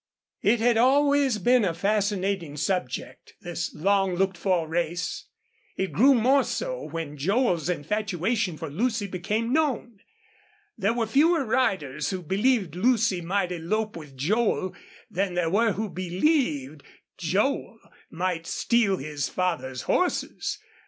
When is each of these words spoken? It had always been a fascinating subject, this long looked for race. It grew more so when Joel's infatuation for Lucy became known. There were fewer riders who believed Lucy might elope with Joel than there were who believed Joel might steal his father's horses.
It 0.41 0.59
had 0.59 0.77
always 0.77 1.37
been 1.37 1.63
a 1.63 1.75
fascinating 1.75 2.57
subject, 2.57 3.35
this 3.41 3.71
long 3.75 4.15
looked 4.15 4.35
for 4.35 4.67
race. 4.67 5.27
It 5.77 5.91
grew 5.93 6.15
more 6.15 6.43
so 6.43 6.85
when 6.89 7.17
Joel's 7.17 7.69
infatuation 7.69 8.57
for 8.57 8.67
Lucy 8.67 9.05
became 9.05 9.53
known. 9.53 9.99
There 10.75 10.95
were 10.95 11.05
fewer 11.05 11.45
riders 11.45 12.09
who 12.09 12.23
believed 12.23 12.73
Lucy 12.75 13.21
might 13.21 13.51
elope 13.51 13.95
with 13.95 14.17
Joel 14.17 14.73
than 15.11 15.35
there 15.35 15.51
were 15.51 15.73
who 15.73 15.87
believed 15.87 16.81
Joel 17.19 17.77
might 18.09 18.47
steal 18.47 18.97
his 18.97 19.29
father's 19.29 19.83
horses. 19.83 20.57